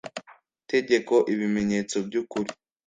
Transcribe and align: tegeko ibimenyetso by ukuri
tegeko 0.71 1.13
ibimenyetso 1.33 1.95
by 2.07 2.15
ukuri 2.21 2.49